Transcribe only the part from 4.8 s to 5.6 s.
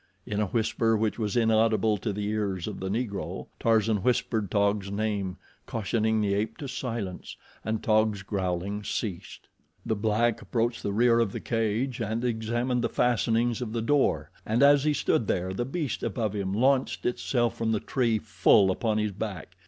name,